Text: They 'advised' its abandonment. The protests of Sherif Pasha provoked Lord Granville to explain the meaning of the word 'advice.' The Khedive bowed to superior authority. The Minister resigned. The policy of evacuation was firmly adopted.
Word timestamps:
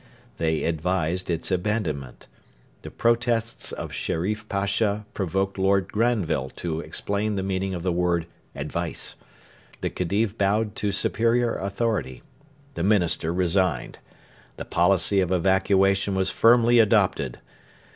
They 0.37 0.63
'advised' 0.63 1.29
its 1.29 1.51
abandonment. 1.51 2.27
The 2.81 2.89
protests 2.89 3.71
of 3.71 3.91
Sherif 3.93 4.49
Pasha 4.49 5.05
provoked 5.13 5.59
Lord 5.59 5.91
Granville 5.91 6.49
to 6.55 6.79
explain 6.79 7.35
the 7.35 7.43
meaning 7.43 7.75
of 7.75 7.83
the 7.83 7.91
word 7.91 8.25
'advice.' 8.55 9.13
The 9.81 9.91
Khedive 9.91 10.39
bowed 10.39 10.75
to 10.77 10.91
superior 10.91 11.53
authority. 11.53 12.23
The 12.73 12.81
Minister 12.81 13.31
resigned. 13.31 13.99
The 14.57 14.65
policy 14.65 15.19
of 15.21 15.31
evacuation 15.31 16.15
was 16.15 16.31
firmly 16.31 16.79
adopted. 16.79 17.37